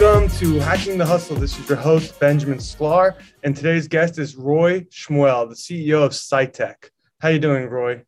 Welcome 0.00 0.30
to 0.38 0.60
Hacking 0.60 0.96
the 0.96 1.04
Hustle. 1.04 1.34
This 1.34 1.58
is 1.58 1.68
your 1.68 1.76
host, 1.76 2.20
Benjamin 2.20 2.58
Sklar, 2.58 3.16
and 3.42 3.56
today's 3.56 3.88
guest 3.88 4.20
is 4.20 4.36
Roy 4.36 4.82
Shmuel, 4.82 5.48
the 5.48 5.56
CEO 5.56 6.04
of 6.04 6.12
Sightec. 6.12 6.90
How 7.20 7.30
you 7.30 7.40
doing, 7.40 7.68
Roy? 7.68 8.04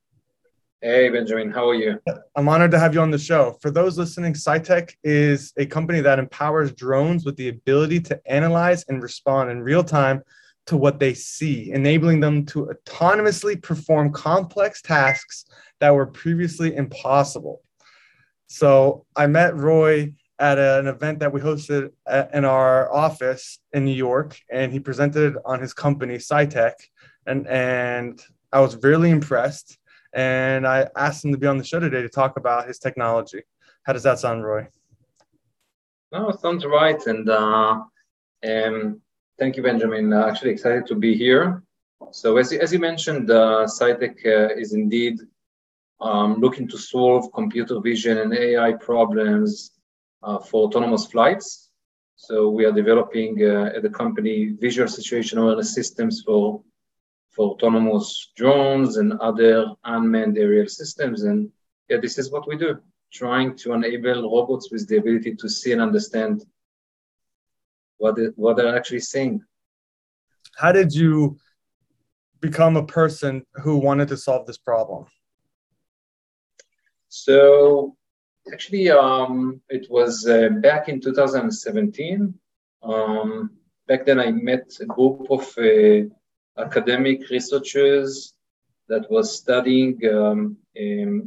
Hey, 0.80 1.08
Benjamin. 1.08 1.50
How 1.50 1.68
are 1.68 1.74
you? 1.74 2.00
I'm 2.36 2.48
honored 2.48 2.70
to 2.70 2.78
have 2.78 2.94
you 2.94 3.00
on 3.00 3.10
the 3.10 3.18
show. 3.18 3.56
For 3.60 3.72
those 3.72 3.98
listening, 3.98 4.34
Sightec 4.34 4.92
is 5.02 5.52
a 5.56 5.66
company 5.66 6.00
that 6.00 6.20
empowers 6.20 6.70
drones 6.72 7.24
with 7.24 7.34
the 7.36 7.48
ability 7.48 7.98
to 8.02 8.20
analyze 8.24 8.84
and 8.88 9.02
respond 9.02 9.50
in 9.50 9.60
real 9.60 9.82
time 9.82 10.22
to 10.66 10.76
what 10.76 11.00
they 11.00 11.12
see, 11.12 11.72
enabling 11.72 12.20
them 12.20 12.46
to 12.46 12.70
autonomously 12.86 13.60
perform 13.60 14.12
complex 14.12 14.80
tasks 14.80 15.46
that 15.80 15.92
were 15.92 16.06
previously 16.06 16.76
impossible. 16.76 17.62
So 18.46 19.06
I 19.16 19.26
met 19.26 19.56
Roy 19.56 20.12
at 20.40 20.58
an 20.58 20.86
event 20.88 21.18
that 21.18 21.32
we 21.32 21.40
hosted 21.40 21.90
in 22.32 22.44
our 22.46 22.92
office 22.92 23.58
in 23.72 23.84
New 23.84 23.92
York, 23.92 24.40
and 24.50 24.72
he 24.72 24.80
presented 24.80 25.36
on 25.44 25.60
his 25.60 25.74
company, 25.74 26.16
Sightec, 26.16 26.72
and 27.26 27.46
and 27.46 28.20
I 28.52 28.60
was 28.60 28.82
really 28.82 29.10
impressed. 29.10 29.78
And 30.12 30.66
I 30.66 30.88
asked 30.96 31.24
him 31.24 31.30
to 31.30 31.38
be 31.38 31.46
on 31.46 31.58
the 31.58 31.62
show 31.62 31.78
today 31.78 32.02
to 32.02 32.08
talk 32.08 32.36
about 32.36 32.66
his 32.66 32.78
technology. 32.80 33.42
How 33.84 33.92
does 33.92 34.02
that 34.02 34.18
sound, 34.18 34.44
Roy? 34.44 34.66
No, 36.10 36.32
sounds 36.32 36.64
right. 36.64 37.00
And 37.06 37.28
uh, 37.28 37.82
um, 38.44 39.00
thank 39.38 39.56
you, 39.56 39.62
Benjamin. 39.62 40.12
Uh, 40.12 40.26
actually, 40.26 40.50
excited 40.50 40.86
to 40.86 40.96
be 40.96 41.14
here. 41.14 41.62
So, 42.10 42.38
as, 42.38 42.52
as 42.52 42.72
you 42.72 42.80
mentioned, 42.80 43.30
uh, 43.30 43.66
Cytech 43.66 44.26
uh, 44.26 44.54
is 44.54 44.72
indeed 44.72 45.20
um, 46.00 46.40
looking 46.40 46.66
to 46.68 46.78
solve 46.78 47.32
computer 47.32 47.78
vision 47.78 48.18
and 48.18 48.34
AI 48.34 48.72
problems 48.72 49.79
for 50.22 50.66
autonomous 50.66 51.06
flights. 51.06 51.70
So 52.16 52.50
we 52.50 52.64
are 52.64 52.72
developing 52.72 53.38
uh, 53.42 53.72
at 53.74 53.82
the 53.82 53.90
company 53.90 54.56
visual 54.60 54.88
situation 54.88 55.38
awareness 55.38 55.74
systems 55.74 56.22
for 56.24 56.62
for 57.30 57.52
autonomous 57.52 58.32
drones 58.36 58.96
and 58.96 59.12
other 59.20 59.66
unmanned 59.84 60.36
aerial 60.36 60.66
systems. 60.66 61.22
And 61.22 61.50
yeah, 61.88 61.98
this 61.98 62.18
is 62.18 62.30
what 62.30 62.46
we 62.48 62.56
do, 62.56 62.78
trying 63.12 63.56
to 63.58 63.72
enable 63.72 64.22
robots 64.22 64.70
with 64.70 64.88
the 64.88 64.96
ability 64.96 65.36
to 65.36 65.48
see 65.48 65.72
and 65.72 65.80
understand 65.80 66.44
what, 67.98 68.18
what 68.36 68.56
they're 68.56 68.76
actually 68.76 69.00
seeing. 69.00 69.42
How 70.56 70.72
did 70.72 70.92
you 70.92 71.38
become 72.40 72.76
a 72.76 72.86
person 72.86 73.46
who 73.62 73.76
wanted 73.76 74.08
to 74.08 74.16
solve 74.16 74.46
this 74.46 74.58
problem? 74.58 75.06
So 77.08 77.96
actually, 78.52 78.90
um, 78.90 79.60
it 79.68 79.90
was 79.90 80.26
uh, 80.26 80.48
back 80.60 80.88
in 80.88 81.00
2017. 81.00 82.34
Um, 82.82 83.50
back 83.86 84.06
then, 84.06 84.20
I 84.20 84.30
met 84.30 84.70
a 84.80 84.86
group 84.86 85.26
of 85.30 85.42
uh, 85.58 86.08
academic 86.60 87.28
researchers 87.30 88.34
that 88.88 89.10
was 89.10 89.36
studying 89.36 90.00
um, 90.12 90.56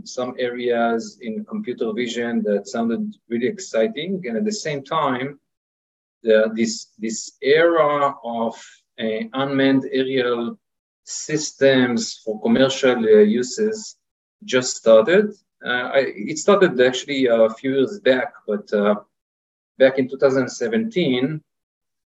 some 0.03 0.35
areas 0.37 1.17
in 1.21 1.45
computer 1.45 1.93
vision 1.93 2.43
that 2.43 2.67
sounded 2.67 3.15
really 3.29 3.47
exciting. 3.47 4.21
And 4.27 4.37
at 4.37 4.45
the 4.45 4.51
same 4.51 4.83
time, 4.83 5.39
the, 6.23 6.51
this, 6.55 6.87
this 6.97 7.33
era 7.41 8.15
of 8.23 8.55
uh, 8.99 9.23
unmanned 9.33 9.85
aerial 9.91 10.57
systems 11.03 12.21
for 12.23 12.41
commercial 12.41 12.97
uh, 12.97 13.19
uses 13.19 13.97
just 14.43 14.75
started. 14.77 15.33
Uh, 15.65 15.89
I, 15.93 15.99
it 16.15 16.37
started 16.37 16.79
actually 16.81 17.27
a 17.27 17.49
few 17.49 17.75
years 17.75 17.99
back, 17.99 18.33
but 18.45 18.71
uh, 18.73 18.95
back 19.77 19.97
in 19.97 20.09
2017, 20.09 21.41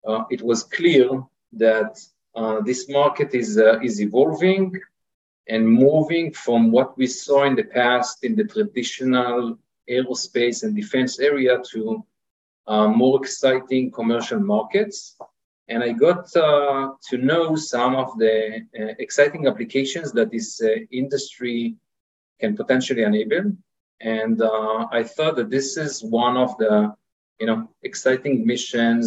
uh, 0.07 0.25
it 0.31 0.41
was 0.41 0.65
clear 0.65 1.23
that 1.53 2.01
this 2.65 2.89
market 2.89 3.35
is, 3.35 3.59
is 3.83 4.01
evolving 4.01 4.81
and 5.49 5.69
moving 5.69 6.33
from 6.33 6.71
what 6.71 6.97
we 6.97 7.07
saw 7.07 7.45
in 7.45 7.55
the 7.55 7.65
past 7.65 8.25
in 8.25 8.35
the 8.35 8.45
traditional 8.45 9.59
aerospace 9.91 10.63
and 10.63 10.75
defense 10.75 11.19
area 11.19 11.61
to 11.73 12.05
uh, 12.67 12.89
more 12.89 13.21
exciting 13.21 13.91
commercial 13.91 14.39
markets. 14.39 15.17
And 15.69 15.83
I 15.83 15.93
got 15.93 16.35
uh, 16.37 16.93
to 17.11 17.19
know 17.19 17.57
some 17.57 17.97
of 17.97 18.19
the 18.19 18.67
uh, 18.79 18.95
exciting 18.99 19.47
applications 19.47 20.13
that 20.13 20.31
this 20.31 20.61
industry 20.91 21.77
can 22.43 22.57
potentially 22.57 23.03
enable. 23.03 23.45
And 24.01 24.43
uh, 24.43 24.89
I 24.91 25.03
thought 25.05 25.37
that 25.37 25.51
this 25.51 25.77
is 25.77 26.03
one 26.03 26.37
of 26.37 26.51
the 26.59 26.75
you 27.41 27.47
know 27.47 27.69
exciting 27.83 28.47
missions 28.47 29.07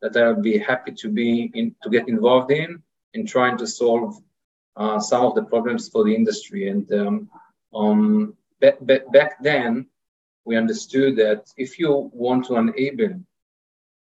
that 0.00 0.16
I'll 0.16 0.40
be 0.50 0.58
happy 0.58 0.92
to 1.02 1.08
be 1.20 1.50
in 1.58 1.74
to 1.82 1.90
get 1.90 2.08
involved 2.08 2.50
in 2.52 2.70
in 3.14 3.26
trying 3.26 3.56
to 3.58 3.66
solve 3.66 4.10
uh, 4.76 5.00
some 5.00 5.24
of 5.24 5.34
the 5.34 5.42
problems 5.42 5.88
for 5.88 6.04
the 6.04 6.14
industry. 6.14 6.68
And 6.68 6.86
um, 6.92 7.30
um, 7.74 8.34
back, 8.60 8.76
back, 8.80 9.10
back 9.12 9.42
then, 9.42 9.86
we 10.44 10.56
understood 10.56 11.16
that 11.16 11.50
if 11.56 11.78
you 11.78 12.10
want 12.12 12.46
to 12.46 12.56
enable 12.56 13.20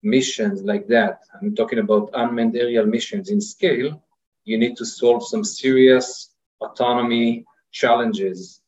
missions 0.02 0.62
like 0.62 0.86
that, 0.88 1.22
I'm 1.34 1.54
talking 1.56 1.80
about 1.80 2.10
unmanned 2.14 2.56
aerial 2.56 2.86
missions 2.86 3.30
in 3.30 3.40
scale, 3.40 4.00
you 4.44 4.58
need 4.58 4.76
to 4.76 4.86
solve 4.86 5.26
some 5.26 5.44
serious 5.44 6.30
autonomy 6.60 7.44
challenges 7.72 8.59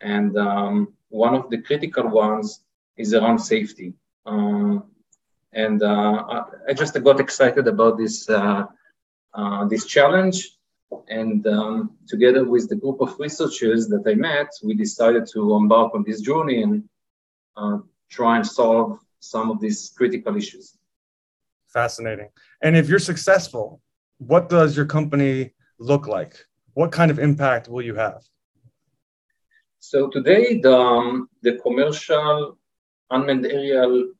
and 0.00 0.36
um, 0.36 0.92
one 1.08 1.34
of 1.34 1.50
the 1.50 1.58
critical 1.62 2.08
ones 2.08 2.60
is 2.96 3.14
around 3.14 3.38
safety. 3.38 3.94
Um, 4.26 4.84
and 5.52 5.82
uh, 5.82 6.44
I 6.68 6.72
just 6.74 7.02
got 7.02 7.20
excited 7.20 7.66
about 7.66 7.96
this 7.96 8.28
uh, 8.28 8.66
uh, 9.34 9.64
this 9.66 9.86
challenge. 9.86 10.50
And 11.08 11.46
um, 11.46 11.96
together 12.06 12.44
with 12.44 12.68
the 12.68 12.76
group 12.76 13.00
of 13.00 13.18
researchers 13.18 13.88
that 13.88 14.04
I 14.06 14.14
met, 14.14 14.48
we 14.62 14.74
decided 14.74 15.26
to 15.34 15.54
embark 15.54 15.94
on 15.94 16.02
this 16.06 16.20
journey 16.22 16.62
and 16.62 16.88
uh, 17.56 17.78
try 18.10 18.36
and 18.36 18.46
solve 18.46 18.98
some 19.20 19.50
of 19.50 19.60
these 19.60 19.92
critical 19.96 20.36
issues. 20.36 20.76
Fascinating. 21.66 22.30
And 22.62 22.76
if 22.76 22.88
you're 22.88 22.98
successful, 22.98 23.82
what 24.18 24.48
does 24.48 24.76
your 24.76 24.86
company 24.86 25.54
look 25.78 26.06
like? 26.06 26.46
What 26.72 26.90
kind 26.90 27.10
of 27.10 27.18
impact 27.18 27.68
will 27.68 27.82
you 27.82 27.94
have? 27.94 28.22
So 29.80 30.08
today, 30.08 30.60
the, 30.60 30.76
um, 30.76 31.28
the 31.42 31.54
commercial 31.56 32.58
unmanned 33.10 33.46
aerial 33.46 34.12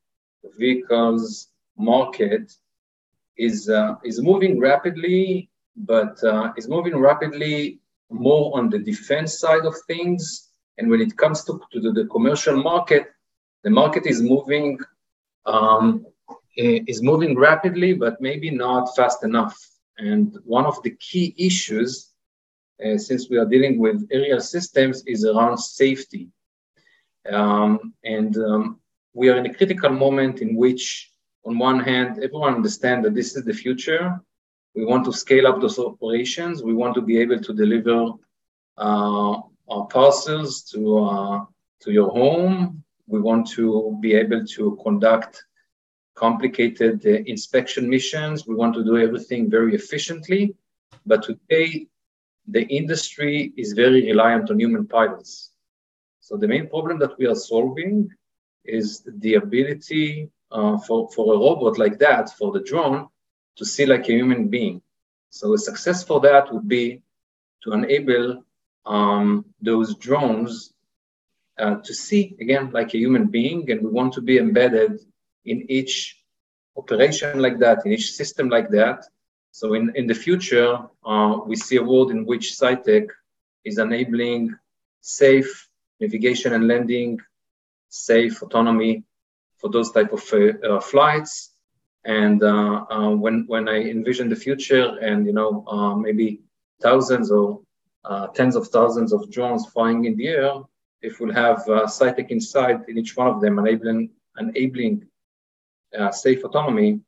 vehicles 0.56 1.48
market 1.76 2.52
is, 3.36 3.68
uh, 3.68 3.96
is 4.04 4.20
moving 4.20 4.58
rapidly, 4.60 5.50
but 5.76 6.22
uh, 6.24 6.52
is 6.56 6.68
moving 6.68 6.96
rapidly 6.98 7.80
more 8.10 8.56
on 8.56 8.70
the 8.70 8.78
defense 8.78 9.38
side 9.38 9.64
of 9.64 9.74
things. 9.86 10.48
And 10.78 10.88
when 10.90 11.00
it 11.00 11.16
comes 11.16 11.44
to, 11.44 11.60
to 11.72 11.92
the, 11.92 12.06
commercial 12.06 12.56
market, 12.56 13.08
the 13.64 13.70
market 13.70 14.06
is 14.06 14.22
moving 14.22 14.78
um, 15.44 16.06
is 16.56 17.02
moving 17.02 17.38
rapidly, 17.38 17.94
but 17.94 18.20
maybe 18.20 18.50
not 18.50 18.94
fast 18.96 19.22
enough. 19.24 19.56
And 19.96 20.36
one 20.44 20.66
of 20.66 20.82
the 20.82 20.90
key 20.90 21.34
issues 21.38 22.07
uh, 22.84 22.96
since 22.98 23.28
we 23.28 23.36
are 23.38 23.44
dealing 23.44 23.78
with 23.78 24.06
aerial 24.10 24.40
systems, 24.40 25.02
is 25.06 25.24
around 25.24 25.58
safety. 25.58 26.28
Um, 27.30 27.94
and 28.04 28.36
um, 28.36 28.80
we 29.14 29.28
are 29.28 29.36
in 29.36 29.46
a 29.46 29.54
critical 29.54 29.90
moment 29.90 30.40
in 30.40 30.56
which, 30.56 31.10
on 31.44 31.58
one 31.58 31.80
hand, 31.80 32.22
everyone 32.22 32.54
understands 32.54 33.04
that 33.04 33.14
this 33.14 33.36
is 33.36 33.44
the 33.44 33.52
future. 33.52 34.20
We 34.74 34.84
want 34.84 35.04
to 35.06 35.12
scale 35.12 35.46
up 35.46 35.60
those 35.60 35.78
operations. 35.78 36.62
We 36.62 36.74
want 36.74 36.94
to 36.94 37.02
be 37.02 37.18
able 37.18 37.40
to 37.40 37.52
deliver 37.52 38.12
uh, 38.76 39.40
our 39.68 39.86
parcels 39.88 40.62
to, 40.72 40.98
uh, 40.98 41.44
to 41.80 41.92
your 41.92 42.10
home. 42.10 42.84
We 43.06 43.20
want 43.20 43.48
to 43.52 43.98
be 44.00 44.14
able 44.14 44.44
to 44.46 44.78
conduct 44.82 45.44
complicated 46.14 47.04
uh, 47.06 47.10
inspection 47.26 47.88
missions. 47.88 48.46
We 48.46 48.54
want 48.54 48.74
to 48.74 48.84
do 48.84 48.98
everything 48.98 49.50
very 49.50 49.74
efficiently. 49.74 50.54
But 51.06 51.22
today, 51.22 51.88
the 52.50 52.62
industry 52.62 53.52
is 53.56 53.72
very 53.72 54.06
reliant 54.06 54.50
on 54.50 54.58
human 54.58 54.86
pilots. 54.86 55.52
So 56.20 56.36
the 56.36 56.48
main 56.48 56.68
problem 56.68 56.98
that 57.00 57.18
we 57.18 57.26
are 57.26 57.34
solving 57.34 58.10
is 58.64 59.02
the 59.06 59.34
ability 59.34 60.30
uh, 60.50 60.78
for, 60.78 61.10
for 61.14 61.34
a 61.34 61.38
robot 61.38 61.78
like 61.78 61.98
that, 61.98 62.30
for 62.38 62.52
the 62.52 62.60
drone, 62.60 63.08
to 63.56 63.64
see 63.64 63.86
like 63.86 64.08
a 64.08 64.12
human 64.12 64.48
being. 64.48 64.80
So 65.30 65.52
a 65.54 65.58
success 65.58 66.04
for 66.04 66.20
that 66.20 66.52
would 66.52 66.68
be 66.68 67.02
to 67.64 67.72
enable 67.72 68.44
um, 68.86 69.44
those 69.60 69.94
drones 69.96 70.72
uh, 71.58 71.76
to 71.76 71.94
see 71.94 72.36
again 72.40 72.70
like 72.70 72.94
a 72.94 72.98
human 72.98 73.26
being, 73.26 73.70
and 73.70 73.82
we 73.82 73.90
want 73.90 74.12
to 74.14 74.22
be 74.22 74.38
embedded 74.38 75.00
in 75.44 75.70
each 75.70 76.22
operation 76.76 77.40
like 77.40 77.58
that, 77.58 77.84
in 77.84 77.92
each 77.92 78.12
system 78.12 78.48
like 78.48 78.70
that, 78.70 79.04
so 79.52 79.74
in, 79.74 79.92
in 79.94 80.06
the 80.06 80.14
future, 80.14 80.78
uh, 81.04 81.38
we 81.44 81.56
see 81.56 81.76
a 81.76 81.82
world 81.82 82.10
in 82.10 82.24
which 82.24 82.52
Sightec 82.52 83.08
is 83.64 83.78
enabling 83.78 84.54
safe 85.00 85.68
navigation 86.00 86.52
and 86.52 86.68
landing, 86.68 87.18
safe 87.88 88.42
autonomy 88.42 89.04
for 89.56 89.70
those 89.70 89.90
type 89.90 90.12
of 90.12 90.22
uh, 90.32 90.80
flights. 90.80 91.50
And 92.04 92.40
when 93.20 93.44
when 93.48 93.68
I 93.68 93.82
envision 93.82 94.28
the 94.28 94.36
future, 94.36 94.96
and 95.00 95.26
you 95.26 95.32
know 95.32 95.96
maybe 96.00 96.40
thousands 96.80 97.30
or 97.30 97.60
tens 98.34 98.56
of 98.56 98.68
thousands 98.68 99.12
of 99.12 99.30
drones 99.30 99.66
flying 99.66 100.04
in 100.04 100.16
the 100.16 100.28
air, 100.28 100.52
if 101.02 101.20
we'll 101.20 101.32
have 101.32 101.58
uh, 101.68 101.86
Sightec 101.86 102.28
inside 102.30 102.84
in 102.88 102.98
each 102.98 103.16
one 103.16 103.28
of 103.28 103.40
them, 103.40 103.58
enabling 103.58 104.10
enabling 104.38 105.06
uh, 105.98 106.10
safe 106.10 106.44
autonomy, 106.44 107.00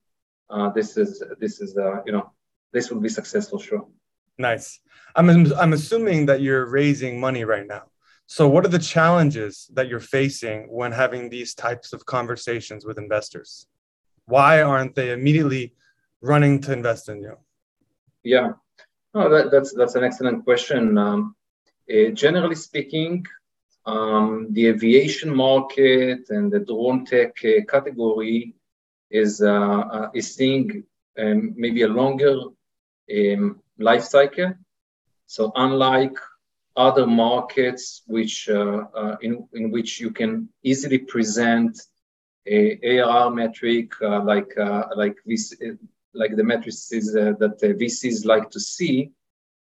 uh, 0.50 0.70
this 0.70 0.96
is 0.96 1.22
this 1.38 1.60
is 1.60 1.76
uh, 1.76 2.02
you 2.04 2.12
know 2.12 2.32
this 2.72 2.90
will 2.90 3.00
be 3.00 3.08
successful, 3.08 3.58
sure. 3.58 3.86
Nice. 4.38 4.80
I'm 5.16 5.28
I'm 5.54 5.72
assuming 5.72 6.26
that 6.26 6.40
you're 6.40 6.66
raising 6.66 7.20
money 7.20 7.44
right 7.44 7.66
now. 7.66 7.84
So, 8.26 8.48
what 8.48 8.64
are 8.64 8.68
the 8.68 8.78
challenges 8.78 9.68
that 9.74 9.88
you're 9.88 9.98
facing 10.18 10.68
when 10.70 10.92
having 10.92 11.28
these 11.28 11.54
types 11.54 11.92
of 11.92 12.06
conversations 12.06 12.84
with 12.84 12.96
investors? 12.96 13.66
Why 14.26 14.62
aren't 14.62 14.94
they 14.94 15.12
immediately 15.12 15.74
running 16.20 16.60
to 16.62 16.72
invest 16.72 17.08
in 17.08 17.20
you? 17.22 17.36
Yeah, 18.22 18.52
oh, 19.14 19.28
that, 19.28 19.50
that's 19.50 19.74
that's 19.74 19.96
an 19.96 20.04
excellent 20.04 20.44
question. 20.44 20.96
Um, 20.96 21.34
uh, 21.92 22.10
generally 22.10 22.54
speaking, 22.54 23.26
um, 23.84 24.46
the 24.52 24.68
aviation 24.68 25.34
market 25.34 26.30
and 26.30 26.52
the 26.52 26.60
drone 26.60 27.04
tech 27.04 27.32
uh, 27.44 27.64
category 27.68 28.54
is 29.10 29.40
uh, 29.40 29.80
uh, 29.96 30.10
is 30.14 30.34
seeing 30.34 30.84
um, 31.18 31.54
maybe 31.56 31.82
a 31.82 31.88
longer 31.88 32.36
um, 33.16 33.60
life 33.78 34.04
cycle. 34.04 34.54
So 35.26 35.52
unlike 35.54 36.16
other 36.76 37.06
markets, 37.06 38.02
which 38.06 38.48
uh, 38.48 39.16
in 39.22 39.46
in 39.52 39.70
which 39.70 40.00
you 40.00 40.10
can 40.10 40.48
easily 40.62 40.98
present 40.98 41.80
a 42.46 42.78
ARR 42.82 43.30
metric 43.30 43.92
like 44.00 44.52
like 44.96 45.16
this 45.26 45.54
like 46.14 46.34
the 46.36 46.44
matrices 46.44 47.12
that 47.12 47.58
VCs 47.60 48.24
like 48.24 48.50
to 48.50 48.60
see, 48.60 49.12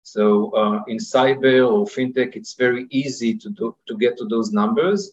so 0.08 0.52
uh, 0.52 0.84
in 0.88 1.00
cyber 1.00 1.70
or 1.70 1.86
fintech, 1.86 2.38
it's 2.38 2.54
very 2.54 2.88
easy 2.90 3.36
to 3.40 3.50
do, 3.50 3.76
to 3.90 3.98
get 3.98 4.18
to 4.20 4.26
those 4.26 4.54
numbers. 4.54 5.12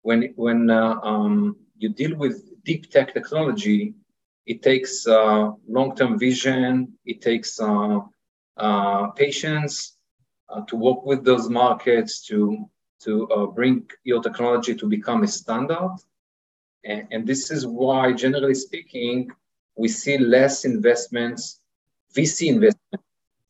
When 0.00 0.32
when 0.34 0.70
uh, 0.70 0.94
um, 1.02 1.56
you 1.76 1.90
deal 1.90 2.16
with 2.16 2.49
deep 2.64 2.90
tech 2.90 3.14
technology, 3.14 3.94
it 4.46 4.62
takes 4.62 5.06
uh, 5.06 5.52
long-term 5.68 6.18
vision. 6.18 6.98
It 7.04 7.20
takes 7.20 7.60
uh, 7.60 8.00
uh, 8.56 9.06
patience 9.10 9.96
uh, 10.48 10.62
to 10.62 10.76
work 10.76 11.04
with 11.04 11.24
those 11.24 11.48
markets 11.48 12.26
to 12.26 12.68
to 13.02 13.52
bring 13.54 13.88
your 14.04 14.22
technology 14.22 14.74
to 14.74 14.86
become 14.86 15.22
a 15.22 15.28
standard. 15.28 15.96
And, 16.84 17.06
and 17.10 17.26
this 17.26 17.50
is 17.50 17.66
why, 17.66 18.12
generally 18.12 18.54
speaking, 18.54 19.30
we 19.74 19.88
see 19.88 20.18
less 20.18 20.66
investments, 20.66 21.60
VC 22.14 22.48
investments 22.48 23.06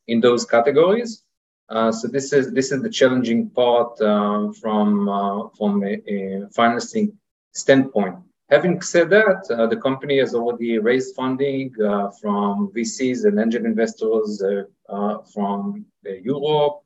in 0.06 0.20
those 0.20 0.44
categories. 0.44 1.24
Uh, 1.68 1.92
so 1.92 2.08
this 2.08 2.32
is 2.32 2.52
this 2.52 2.72
is 2.72 2.82
the 2.82 2.90
challenging 2.90 3.48
part 3.50 4.00
uh, 4.00 4.52
from 4.60 5.08
uh, 5.08 5.48
from 5.56 5.84
a, 5.84 5.94
a, 6.14 6.48
financing 6.52 7.16
standpoint. 7.52 8.16
Having 8.50 8.82
said 8.82 9.10
that, 9.10 9.48
uh, 9.50 9.66
the 9.68 9.76
company 9.76 10.18
has 10.18 10.34
already 10.34 10.78
raised 10.78 11.14
funding 11.14 11.72
uh, 11.80 12.10
from 12.20 12.72
VCs 12.74 13.24
and 13.24 13.38
angel 13.38 13.64
investors 13.64 14.42
uh, 14.42 15.18
from 15.32 15.86
Europe 16.04 16.82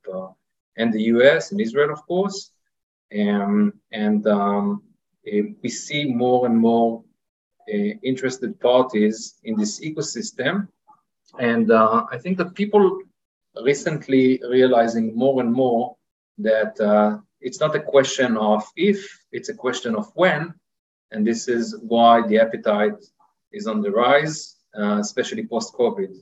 and 0.76 0.92
the 0.92 1.02
US 1.14 1.52
and 1.52 1.60
Israel, 1.60 1.90
of 1.90 2.06
course. 2.06 2.50
Um, 3.18 3.72
and 3.92 4.26
um, 4.26 4.82
we 5.24 5.68
see 5.68 6.04
more 6.04 6.46
and 6.46 6.56
more 6.56 7.02
interested 8.02 8.60
parties 8.60 9.36
in 9.44 9.56
this 9.56 9.80
ecosystem. 9.80 10.68
And 11.38 11.72
I 11.72 12.18
think 12.18 12.36
that 12.38 12.54
people 12.54 13.00
recently 13.62 14.40
realizing 14.50 15.16
more 15.16 15.40
and 15.40 15.52
more 15.52 15.96
that 16.38 16.78
uh, 16.80 17.18
it's 17.40 17.60
not 17.60 17.76
a 17.76 17.80
question 17.80 18.36
of 18.36 18.64
if, 18.76 19.18
it's 19.32 19.48
a 19.48 19.54
question 19.54 19.94
of 19.94 20.10
when. 20.14 20.54
And 21.14 21.24
this 21.24 21.46
is 21.46 21.76
why 21.80 22.26
the 22.26 22.38
appetite 22.40 22.98
is 23.52 23.68
on 23.68 23.80
the 23.80 23.90
rise, 23.90 24.56
uh, 24.76 24.98
especially 24.98 25.46
post 25.46 25.72
COVID, 25.74 26.12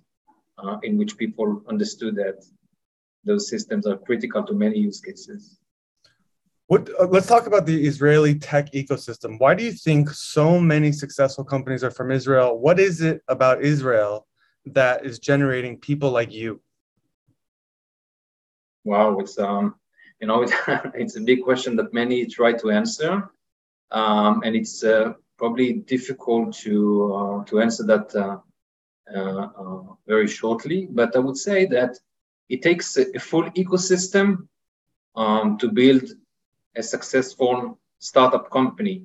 uh, 0.58 0.76
in 0.82 0.98
which 0.98 1.16
people 1.16 1.62
understood 1.66 2.14
that 2.16 2.44
those 3.24 3.48
systems 3.48 3.86
are 3.86 3.96
critical 3.96 4.44
to 4.44 4.52
many 4.52 4.78
use 4.78 5.00
cases. 5.00 5.58
What, 6.66 6.90
uh, 7.00 7.06
let's 7.06 7.26
talk 7.26 7.46
about 7.46 7.64
the 7.64 7.86
Israeli 7.86 8.34
tech 8.34 8.70
ecosystem. 8.72 9.40
Why 9.40 9.54
do 9.54 9.64
you 9.64 9.72
think 9.72 10.10
so 10.10 10.60
many 10.60 10.92
successful 10.92 11.44
companies 11.44 11.82
are 11.82 11.90
from 11.90 12.10
Israel? 12.10 12.58
What 12.58 12.78
is 12.78 13.00
it 13.00 13.22
about 13.28 13.62
Israel 13.62 14.26
that 14.66 15.06
is 15.06 15.18
generating 15.18 15.78
people 15.78 16.10
like 16.10 16.32
you? 16.32 16.60
Wow, 18.84 19.18
it's 19.20 19.38
um, 19.38 19.76
you 20.20 20.26
know, 20.26 20.42
it's 20.94 21.16
a 21.16 21.20
big 21.20 21.42
question 21.44 21.76
that 21.76 21.94
many 21.94 22.26
try 22.26 22.52
to 22.52 22.70
answer, 22.70 23.30
um, 23.92 24.42
and 24.44 24.56
it's 24.56 24.82
uh, 24.82 25.12
probably 25.38 25.74
difficult 25.74 26.54
to 26.54 27.14
uh, 27.14 27.44
to 27.44 27.60
answer 27.60 27.84
that 27.84 28.14
uh, 28.14 28.38
very 30.06 30.28
shortly. 30.28 30.88
But 30.90 31.14
I 31.14 31.18
would 31.18 31.36
say 31.36 31.66
that 31.66 31.98
it 32.48 32.62
takes 32.62 32.96
a, 32.96 33.04
a 33.14 33.20
full 33.20 33.50
ecosystem 33.52 34.48
um, 35.14 35.58
to 35.58 35.68
build 35.68 36.04
a 36.76 36.82
successful 36.82 37.78
startup 37.98 38.50
company. 38.50 39.04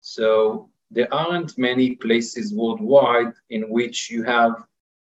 So 0.00 0.70
there 0.90 1.12
aren't 1.12 1.58
many 1.58 1.96
places 1.96 2.54
worldwide 2.54 3.32
in 3.50 3.62
which 3.70 4.10
you 4.10 4.22
have 4.22 4.52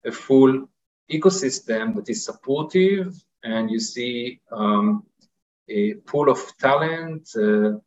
a 0.05 0.11
full 0.11 0.69
ecosystem 1.11 1.95
that 1.95 2.09
is 2.09 2.23
supportive 2.23 3.13
and 3.43 3.69
you 3.69 3.79
see 3.79 4.39
um, 4.51 5.03
a 5.69 5.95
pool 6.05 6.29
of 6.29 6.39
talent. 6.57 7.29
Uh, 7.35 7.79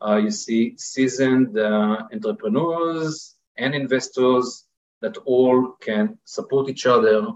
uh, 0.00 0.16
you 0.16 0.30
see 0.30 0.74
seasoned 0.76 1.58
uh, 1.58 2.06
entrepreneurs 2.12 3.36
and 3.56 3.74
investors 3.74 4.66
that 5.00 5.16
all 5.18 5.72
can 5.80 6.18
support 6.24 6.68
each 6.68 6.86
other 6.86 7.28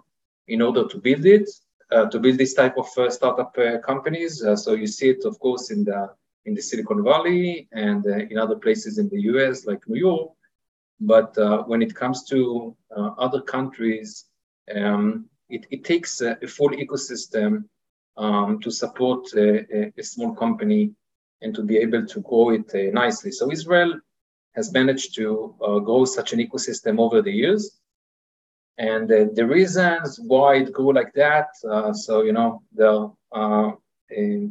in 0.49 0.63
order 0.63 0.87
to 0.89 0.99
build 0.99 1.25
it, 1.27 1.49
uh, 1.93 2.07
to 2.07 2.19
build 2.19 2.39
this 2.39 2.55
type 2.55 2.77
of 2.79 2.89
uh, 2.97 3.11
startup 3.11 3.57
uh, 3.59 3.79
companies. 3.79 4.43
so 4.57 4.73
you 4.73 4.87
see 4.87 5.11
it, 5.11 5.25
of 5.25 5.39
course, 5.39 5.71
in 5.71 5.85
the 5.85 6.09
in 6.45 6.55
the 6.55 6.63
Silicon 6.63 7.05
Valley 7.05 7.69
and 7.73 8.07
in 8.07 8.39
other 8.39 8.57
places 8.57 8.97
in 8.97 9.09
the 9.11 9.21
U.S. 9.33 9.67
like 9.67 9.87
New 9.87 10.01
York. 10.01 10.33
But 10.99 11.37
when 11.69 11.83
it 11.83 11.95
comes 11.95 12.25
to 12.31 12.75
other 12.97 13.43
countries, 13.43 14.25
um, 14.75 15.29
it, 15.49 15.67
it 15.71 15.85
takes 15.85 16.21
a, 16.21 16.39
a 16.43 16.47
full 16.47 16.71
ecosystem 16.71 17.65
um, 18.17 18.61
to 18.61 18.71
support 18.71 19.33
a, 19.35 19.91
a, 19.97 20.03
small 20.03 20.35
company 20.35 20.93
and 21.43 21.55
to 21.55 21.63
be 21.63 21.77
able 21.79 22.07
to 22.07 22.21
grow 22.21 22.51
it 22.51 22.69
uh, 22.75 22.91
nicely. 22.93 23.31
So 23.31 23.51
Israel 23.51 24.01
has 24.55 24.73
managed 24.73 25.15
to 25.15 25.55
uh, 25.63 25.79
grow 25.79 26.05
such 26.05 26.33
an 26.33 26.41
ecosystem 26.41 26.99
over 26.99 27.23
the 27.23 27.31
years. 27.31 27.79
And 28.77 29.11
uh, 29.11 29.27
the 29.33 29.47
reasons 29.47 30.19
why 30.21 30.57
it 30.57 30.73
grew 30.73 30.93
like 30.93 31.13
that, 31.15 31.49
uh, 31.69 31.93
so, 31.93 32.23
you 32.23 32.33
know, 32.33 32.63
there 32.73 33.07
are 33.33 33.79
uh, 34.17 34.47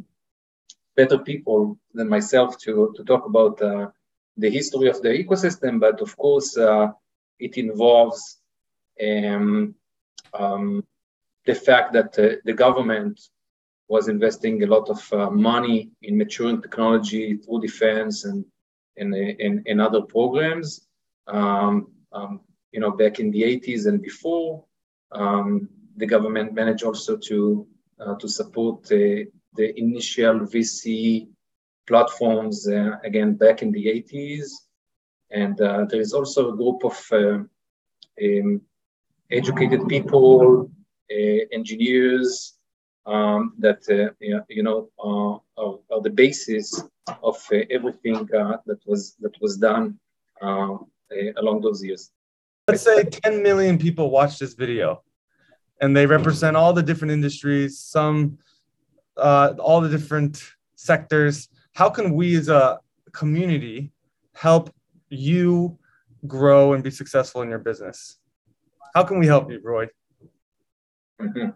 better 0.96 1.18
people 1.18 1.78
than 1.94 2.08
myself 2.08 2.58
to, 2.58 2.92
to 2.96 3.04
talk 3.04 3.24
about 3.26 3.60
uh, 3.62 3.88
the 4.36 4.50
history 4.50 4.88
of 4.88 5.00
the 5.02 5.08
ecosystem, 5.08 5.80
but 5.80 6.00
of 6.00 6.16
course, 6.16 6.56
it 7.38 7.56
involves 7.56 8.38
um, 9.02 9.74
um, 10.34 10.84
the 11.46 11.54
fact 11.54 11.92
that 11.92 12.12
the 12.12 12.52
government 12.52 13.20
was 13.88 14.08
investing 14.08 14.62
a 14.62 14.66
lot 14.66 14.90
of 14.90 15.12
uh, 15.12 15.30
money 15.30 15.90
in 16.02 16.16
maturing 16.16 16.60
technology 16.60 17.36
through 17.36 17.60
defense 17.60 18.24
and 18.24 18.44
in, 18.96 19.62
in, 19.66 19.80
other 19.80 20.02
programs. 20.02 20.86
Um, 21.26 21.92
um, 22.12 22.40
you 22.72 22.80
know, 22.80 22.90
back 22.90 23.18
in 23.18 23.30
the 23.30 23.42
80s 23.42 23.86
and 23.86 24.02
before, 24.02 24.64
um, 25.12 25.68
the 25.96 26.06
government 26.06 26.52
managed 26.52 26.84
also 26.84 27.16
to 27.16 27.66
uh, 28.00 28.14
to 28.16 28.28
support 28.28 28.84
uh, 28.92 29.24
the 29.54 29.72
initial 29.76 30.40
VC 30.40 31.28
platforms 31.86 32.68
uh, 32.68 32.96
again 33.02 33.34
back 33.34 33.62
in 33.62 33.72
the 33.72 33.86
80s. 33.86 34.50
And 35.30 35.60
uh, 35.60 35.86
there 35.88 36.00
is 36.00 36.12
also 36.12 36.52
a 36.52 36.56
group 36.56 36.84
of 36.84 36.96
um, 37.12 38.60
educated 39.30 39.88
people, 39.88 40.70
uh, 41.10 41.40
engineers 41.52 42.57
um, 43.08 43.54
that 43.58 43.80
uh, 43.88 44.12
you 44.48 44.62
know 44.62 44.90
are, 44.98 45.40
are, 45.90 46.02
the 46.02 46.10
basis 46.10 46.82
of 47.22 47.36
uh, 47.52 47.56
everything 47.70 48.26
that 48.32 48.78
was 48.86 49.16
that 49.20 49.34
was 49.40 49.56
done 49.56 49.98
along 50.42 51.60
those 51.62 51.82
years. 51.82 52.10
Let's 52.68 52.82
say 52.82 53.02
10 53.02 53.42
million 53.42 53.78
people 53.78 54.10
watch 54.10 54.38
this 54.38 54.54
video, 54.54 55.02
and 55.80 55.96
they 55.96 56.06
represent 56.06 56.54
all 56.56 56.72
the 56.72 56.82
different 56.82 57.12
industries, 57.12 57.78
some 57.78 58.38
uh, 59.16 59.54
all 59.58 59.80
the 59.80 59.88
different 59.88 60.42
sectors. 60.76 61.48
How 61.74 61.88
can 61.88 62.14
we 62.14 62.36
as 62.36 62.48
a 62.48 62.78
community 63.12 63.92
help 64.34 64.72
you 65.08 65.78
grow 66.26 66.72
and 66.74 66.82
be 66.82 66.90
successful 66.90 67.42
in 67.42 67.48
your 67.48 67.58
business. 67.58 68.18
How 68.94 69.04
can 69.04 69.18
we 69.18 69.26
help 69.26 69.50
you, 69.50 69.60
Roy? 69.62 69.86
Mm-hmm. 71.20 71.50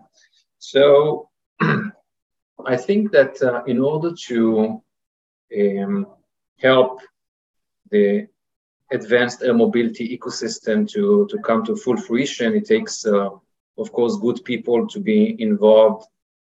So, 0.59 1.31
I 2.67 2.77
think 2.77 3.13
that 3.13 3.43
uh, 3.43 3.63
in 3.67 3.81
order 3.81 4.13
to 4.29 4.83
um, 5.59 6.07
help 6.59 7.01
the 7.91 8.29
advanced 8.93 9.43
air 9.43 9.55
mobility 9.55 10.17
ecosystem 10.17 10.89
to, 10.91 11.27
to 11.31 11.39
come 11.39 11.65
to 11.65 11.77
full 11.77 11.97
fruition, 11.97 12.55
it 12.55 12.67
takes, 12.67 13.07
uh, 13.07 13.31
of 13.79 13.93
course, 13.93 14.17
good 14.17 14.45
people 14.45 14.87
to 14.89 15.01
be 15.01 15.37
involved 15.41 16.07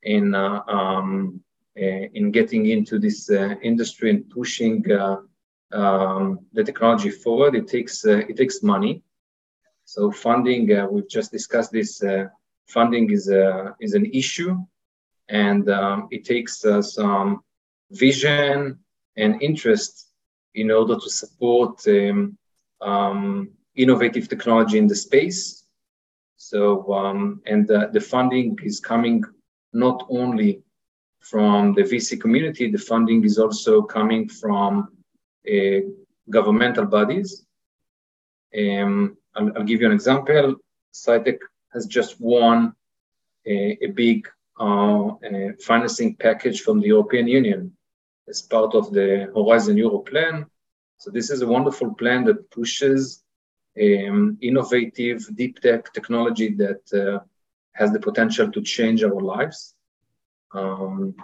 in 0.04 0.36
uh, 0.36 0.62
um, 0.68 1.42
uh, 1.76 2.06
in 2.14 2.32
getting 2.32 2.68
into 2.68 3.00
this 3.00 3.30
uh, 3.30 3.56
industry 3.64 4.10
and 4.12 4.30
pushing 4.30 4.84
uh, 4.92 5.18
um, 5.72 6.40
the 6.54 6.64
technology 6.64 7.10
forward. 7.10 7.56
It 7.56 7.68
takes 7.68 8.06
it 8.06 8.38
takes 8.38 8.62
money. 8.62 9.02
So 9.86 10.12
funding, 10.12 10.68
we've 10.92 11.10
just 11.10 11.32
discussed 11.32 11.72
this. 11.72 12.02
funding 12.68 13.12
is 13.12 13.28
a 13.30 13.76
is 13.80 13.94
an 13.96 14.06
issue, 14.06 14.56
and 15.34 15.68
um, 15.70 16.08
it 16.12 16.24
takes 16.26 16.64
some 16.82 17.42
vision 17.90 18.80
and 19.18 19.42
interest 19.42 20.10
in 20.54 20.70
order 20.70 20.96
to 20.96 21.10
support 21.10 21.82
um, 21.88 22.38
um, 22.82 23.50
innovative 23.76 24.30
technology 24.30 24.78
in 24.78 24.88
the 24.88 24.96
space. 24.96 25.66
So, 26.38 26.94
um, 26.94 27.42
and 27.48 27.70
uh, 27.72 27.88
the 27.92 28.00
funding 28.00 28.60
is 28.64 28.80
coming 28.80 29.24
not 29.74 30.06
only 30.10 30.62
from 31.20 31.74
the 31.74 31.82
VC 31.82 32.22
community, 32.22 32.70
the 32.70 32.78
funding 32.78 33.24
is 33.24 33.40
also 33.40 33.82
coming 33.82 34.30
from 34.30 34.90
uh, 35.52 35.80
governmental 36.30 36.86
bodies. 36.86 37.44
Um, 38.56 39.18
I'll, 39.36 39.52
I'll, 39.58 39.64
give 39.64 39.82
you 39.82 39.88
an 39.88 39.94
example. 39.94 40.58
Sightec 40.94 41.40
has 41.74 41.88
just 41.88 42.22
won 42.22 42.76
a, 43.48 43.78
a 43.82 43.88
big 43.88 44.28
uh, 44.60 45.12
a 45.24 45.54
financing 45.60 46.16
package 46.16 46.62
from 46.62 46.80
the 46.80 46.88
European 46.88 47.28
Union 47.28 47.76
as 48.28 48.42
part 48.42 48.76
of 48.76 48.92
the 48.92 49.32
Horizon 49.36 49.78
Europe 49.78 50.10
plan. 50.10 50.46
So 50.98 51.12
this 51.12 51.30
is 51.30 51.42
a 51.42 51.48
wonderful 51.48 51.94
plan 51.94 52.24
that 52.26 52.50
pushes 52.52 53.24
um, 53.82 54.38
innovative 54.42 55.28
deep 55.36 55.60
tech 55.60 55.92
technology 55.94 56.54
that 56.56 56.82
uh, 56.94 57.24
has 57.74 57.92
the 57.92 58.00
potential 58.00 58.52
to 58.52 58.62
change 58.62 59.04
our 59.04 59.20
lives. 59.20 59.74
Um, 60.54 61.16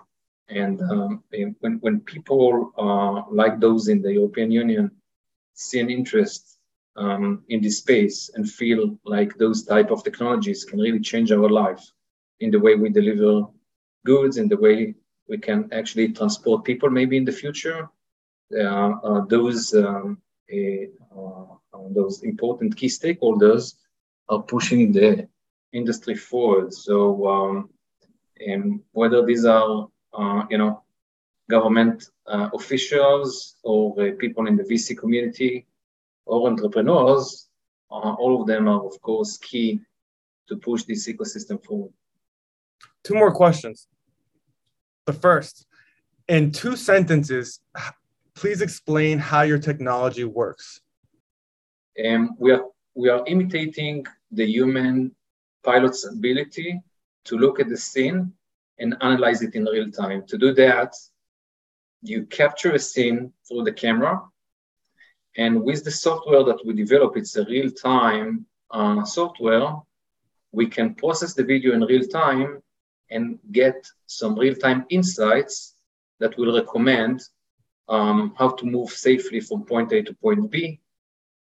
and 0.49 0.81
um, 0.81 1.23
when, 1.59 1.77
when 1.81 1.99
people 2.01 2.73
uh, 2.77 3.31
like 3.31 3.59
those 3.59 3.87
in 3.87 4.01
the 4.01 4.13
European 4.13 4.51
Union 4.51 4.91
see 5.53 5.79
an 5.79 5.91
interest 5.91 6.57
um, 6.95 7.43
in 7.49 7.61
this 7.61 7.77
space 7.77 8.31
and 8.33 8.49
feel 8.49 8.97
like 9.05 9.37
those 9.37 9.63
type 9.63 9.91
of 9.91 10.03
technologies 10.03 10.65
can 10.65 10.79
really 10.79 10.99
change 10.99 11.31
our 11.31 11.49
life 11.49 11.91
in 12.39 12.51
the 12.51 12.59
way 12.59 12.75
we 12.75 12.89
deliver 12.89 13.47
goods, 14.05 14.37
in 14.37 14.47
the 14.47 14.57
way 14.57 14.95
we 15.27 15.37
can 15.37 15.69
actually 15.71 16.13
transport 16.13 16.63
people 16.63 16.89
maybe 16.89 17.17
in 17.17 17.25
the 17.25 17.31
future, 17.31 17.87
uh, 18.57 18.91
uh, 19.03 19.25
those 19.25 19.73
um, 19.73 20.21
uh, 20.51 21.55
those 21.91 22.23
important 22.23 22.75
key 22.75 22.87
stakeholders 22.87 23.75
are 24.29 24.41
pushing 24.41 24.91
the 24.91 25.27
industry 25.73 26.15
forward. 26.15 26.73
So 26.73 27.27
um, 27.27 27.69
and 28.39 28.81
whether 28.91 29.25
these 29.25 29.45
are, 29.45 29.87
uh, 30.13 30.43
you 30.49 30.57
know, 30.57 30.83
government 31.49 32.05
uh, 32.27 32.49
officials 32.53 33.55
or 33.63 33.99
uh, 34.01 34.11
people 34.19 34.47
in 34.47 34.55
the 34.55 34.63
VC 34.63 34.97
community 34.97 35.65
or 36.25 36.47
entrepreneurs, 36.47 37.49
uh, 37.91 38.13
all 38.13 38.39
of 38.39 38.47
them 38.47 38.67
are, 38.67 38.85
of 38.85 39.01
course, 39.01 39.37
key 39.37 39.79
to 40.47 40.55
push 40.57 40.83
this 40.83 41.07
ecosystem 41.07 41.63
forward. 41.63 41.91
Two 43.03 43.15
more 43.15 43.33
questions. 43.33 43.87
The 45.05 45.13
first, 45.13 45.65
in 46.27 46.51
two 46.51 46.75
sentences, 46.75 47.59
please 48.35 48.61
explain 48.61 49.19
how 49.19 49.41
your 49.41 49.59
technology 49.59 50.23
works. 50.23 50.81
Um, 52.05 52.35
we 52.37 52.51
are 52.51 52.63
we 52.95 53.09
are 53.09 53.23
imitating 53.27 54.05
the 54.31 54.45
human 54.45 55.15
pilot's 55.63 56.05
ability 56.05 56.79
to 57.25 57.37
look 57.37 57.59
at 57.59 57.69
the 57.69 57.77
scene 57.77 58.33
and 58.77 58.95
analyze 59.01 59.41
it 59.41 59.55
in 59.55 59.65
real 59.65 59.91
time. 59.91 60.23
To 60.27 60.37
do 60.37 60.53
that, 60.53 60.93
you 62.01 62.25
capture 62.25 62.73
a 62.73 62.79
scene 62.79 63.33
through 63.47 63.63
the 63.63 63.73
camera. 63.73 64.21
And 65.37 65.63
with 65.63 65.83
the 65.83 65.91
software 65.91 66.43
that 66.43 66.65
we 66.65 66.73
develop, 66.73 67.17
it's 67.17 67.35
a 67.35 67.45
real 67.45 67.69
time 67.71 68.45
uh, 68.71 69.03
software. 69.03 69.75
We 70.51 70.67
can 70.67 70.95
process 70.95 71.33
the 71.33 71.43
video 71.43 71.73
in 71.73 71.81
real 71.81 72.07
time 72.07 72.61
and 73.11 73.39
get 73.51 73.87
some 74.05 74.37
real 74.37 74.55
time 74.55 74.85
insights 74.89 75.75
that 76.19 76.37
will 76.37 76.55
recommend 76.55 77.21
um, 77.87 78.33
how 78.37 78.49
to 78.49 78.65
move 78.65 78.89
safely 78.89 79.39
from 79.39 79.63
point 79.63 79.91
A 79.91 80.03
to 80.03 80.13
point 80.13 80.51
B. 80.51 80.79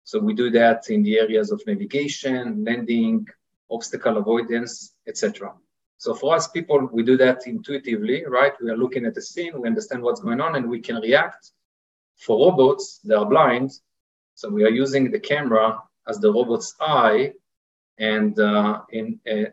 So 0.03 0.19
we 0.19 0.33
do 0.33 0.49
that 0.51 0.89
in 0.89 1.03
the 1.03 1.19
areas 1.19 1.51
of 1.51 1.61
navigation, 1.65 2.65
landing, 2.65 3.25
obstacle 3.71 4.17
avoidance, 4.17 4.93
etc. 5.07 5.53
So 5.97 6.13
for 6.13 6.35
us 6.35 6.49
people, 6.49 6.89
we 6.91 7.03
do 7.03 7.15
that 7.17 7.47
intuitively, 7.47 8.25
right? 8.25 8.51
We 8.61 8.69
are 8.69 8.77
looking 8.77 9.05
at 9.05 9.15
the 9.15 9.21
scene, 9.21 9.59
we 9.59 9.69
understand 9.69 10.03
what's 10.03 10.19
going 10.19 10.41
on, 10.41 10.55
and 10.55 10.69
we 10.69 10.81
can 10.81 10.97
react. 10.97 11.51
For 12.17 12.37
robots, 12.37 12.99
they 13.03 13.15
are 13.15 13.25
blind, 13.25 13.71
so 14.35 14.49
we 14.49 14.63
are 14.65 14.69
using 14.69 15.11
the 15.11 15.19
camera 15.19 15.79
as 16.07 16.19
the 16.19 16.31
robot's 16.31 16.75
eye, 16.81 17.33
and 17.97 18.37
uh, 18.37 18.81
in, 18.89 19.19
uh, 19.31 19.49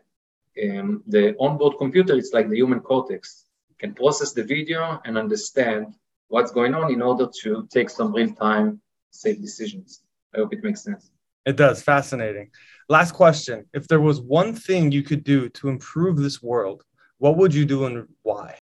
in 0.55 1.01
the 1.07 1.35
onboard 1.39 1.77
computer, 1.77 2.15
it's 2.15 2.33
like 2.33 2.49
the 2.49 2.57
human 2.57 2.79
cortex, 2.79 3.45
can 3.79 3.93
process 3.93 4.31
the 4.33 4.43
video 4.43 5.01
and 5.05 5.17
understand 5.17 5.95
what's 6.27 6.51
going 6.51 6.73
on 6.73 6.91
in 6.91 7.01
order 7.01 7.27
to 7.41 7.67
take 7.71 7.89
some 7.89 8.13
real-time 8.13 8.79
safe 9.09 9.41
decisions. 9.41 10.01
I 10.33 10.37
hope 10.37 10.53
it 10.53 10.63
makes 10.63 10.83
sense. 10.83 11.11
It 11.45 11.57
does. 11.57 11.81
Fascinating. 11.81 12.51
Last 12.87 13.13
question. 13.13 13.65
If 13.73 13.87
there 13.87 13.99
was 13.99 14.21
one 14.21 14.53
thing 14.53 14.91
you 14.91 15.03
could 15.03 15.23
do 15.23 15.49
to 15.49 15.69
improve 15.69 16.17
this 16.17 16.41
world, 16.41 16.83
what 17.17 17.37
would 17.37 17.53
you 17.53 17.65
do 17.65 17.85
and 17.85 18.07
why? 18.21 18.57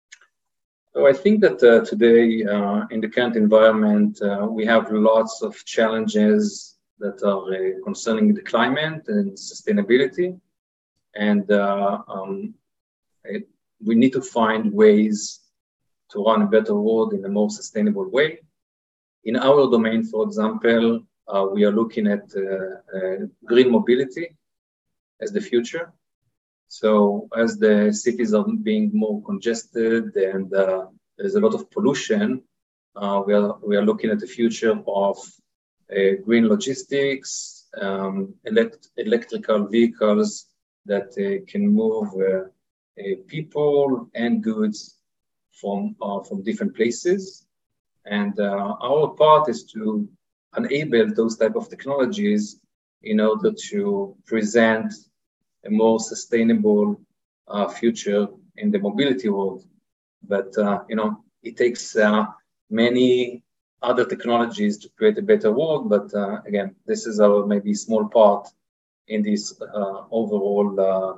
So 0.94 1.08
I 1.08 1.14
think 1.14 1.42
that 1.42 1.62
uh, 1.62 1.86
today, 1.86 2.44
uh, 2.46 2.86
in 2.90 3.00
the 3.02 3.10
current 3.10 3.36
environment, 3.36 4.22
uh, 4.22 4.48
we 4.50 4.66
have 4.66 4.92
lots 4.92 5.42
of 5.42 5.54
challenges 5.66 6.78
that 7.00 7.22
are 7.24 7.44
uh, 7.54 7.84
concerning 7.84 8.34
the 8.34 8.42
climate 8.42 9.04
and 9.08 9.32
sustainability. 9.38 10.40
And 11.20 11.52
uh, 11.52 12.02
um, 12.08 12.54
it, 13.26 13.50
we 13.86 13.96
need 13.96 14.14
to 14.14 14.22
find 14.22 14.72
ways 14.72 15.42
to 16.12 16.24
run 16.24 16.44
a 16.44 16.48
better 16.48 16.74
world 16.74 17.14
in 17.14 17.26
a 17.26 17.30
more 17.30 17.50
sustainable 17.50 18.10
way. 18.10 18.40
In 19.26 19.36
our 19.36 19.70
domain, 19.70 20.04
for 20.06 20.24
example, 20.24 21.02
uh, 21.28 21.46
we 21.52 21.66
are 21.66 21.74
looking 21.74 22.08
at 22.08 22.24
uh, 22.36 22.98
uh, 22.98 23.18
green 23.46 23.70
mobility 23.70 24.28
as 25.20 25.34
the 25.34 25.42
future. 25.42 25.92
So 26.70 27.28
as 27.36 27.58
the 27.58 27.92
cities 27.92 28.34
are 28.34 28.46
being 28.64 28.90
more 28.94 29.22
congested 29.24 30.16
and 30.16 30.50
there's 31.18 31.36
a 31.36 31.42
lot 31.42 31.54
of 31.54 31.70
pollution, 31.70 32.44
we 32.96 33.34
are 33.34 33.58
we 33.68 33.76
are 33.76 33.86
looking 33.90 34.10
at 34.12 34.20
the 34.20 34.28
future 34.38 34.76
of 34.88 35.18
green 36.26 36.48
logistics, 36.48 37.68
um, 37.82 38.36
elect- 38.46 38.90
electrical 38.98 39.68
vehicles 39.68 40.49
that 40.90 41.10
uh, 41.18 41.46
can 41.52 41.68
move 41.68 42.10
uh, 42.20 42.44
uh, 43.02 43.16
people 43.28 44.10
and 44.16 44.44
goods 44.44 44.98
from 45.62 45.96
from 46.28 46.44
different 46.44 46.76
places. 46.76 47.46
And 48.06 48.34
our 48.40 49.08
part 49.18 49.50
is 49.50 49.64
to 49.74 50.08
enable 50.58 51.08
those 51.16 51.38
type 51.38 51.56
of 51.56 51.70
technologies 51.70 52.60
in 53.04 53.20
order 53.20 53.52
to 53.72 54.16
present 54.26 54.94
a 55.66 55.70
more 55.70 56.00
sustainable 56.00 57.00
uh, 57.48 57.68
future 57.68 58.28
in 58.58 58.72
the 58.72 58.80
mobility 58.80 59.30
world. 59.30 59.64
But 60.28 60.58
uh, 60.58 60.80
you 60.90 60.96
know, 60.96 61.12
it 61.44 61.58
takes 61.58 61.96
uh, 61.96 62.26
many 62.70 63.44
other 63.82 64.06
technologies 64.06 64.78
to 64.80 64.90
create 64.98 65.18
a 65.20 65.24
better 65.32 65.52
world. 65.52 65.90
But 65.90 66.08
again, 66.48 66.76
this 66.86 67.06
is 67.08 67.20
our 67.20 67.46
maybe 67.46 67.74
small 67.74 68.08
part 68.08 68.48
in 69.10 69.24
this 69.24 69.60
uh, 69.62 70.04
overall 70.12 70.68
uh, 70.80 71.14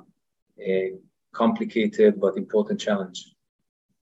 complicated 1.34 2.20
but 2.20 2.38
important 2.38 2.80
challenge. 2.80 3.36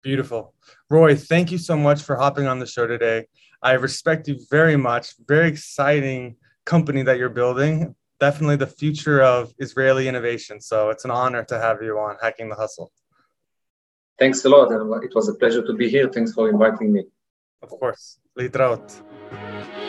Beautiful. 0.03 0.55
Roy, 0.89 1.17
thank 1.17 1.51
you 1.51 1.59
so 1.59 1.77
much 1.77 2.03
for 2.03 2.17
hopping 2.17 2.47
on 2.47 2.59
the 2.59 2.67
show 2.67 2.87
today. 2.87 3.27
I 3.63 3.73
respect 3.73 4.29
you 4.29 4.39
very 4.51 4.77
much. 4.77 5.15
Very 5.27 5.49
exciting 5.49 6.37
company 6.65 7.03
that 7.03 7.19
you're 7.19 7.37
building. 7.43 7.95
Definitely 8.21 8.57
the 8.57 8.67
future 8.67 9.21
of 9.23 9.53
Israeli 9.59 10.09
innovation. 10.09 10.61
So 10.61 10.91
it's 10.91 11.05
an 11.05 11.11
honor 11.11 11.45
to 11.45 11.59
have 11.59 11.83
you 11.83 11.99
on 11.99 12.17
Hacking 12.23 12.49
the 12.49 12.55
Hustle. 12.55 12.93
Thanks 14.19 14.45
a 14.45 14.49
lot. 14.49 14.71
It 15.03 15.15
was 15.15 15.29
a 15.29 15.35
pleasure 15.35 15.65
to 15.67 15.75
be 15.75 15.89
here. 15.89 16.09
Thanks 16.09 16.33
for 16.33 16.49
inviting 16.49 16.93
me. 16.93 17.05
Of 17.63 17.71
course. 17.71 18.19
Litraut. 18.39 19.83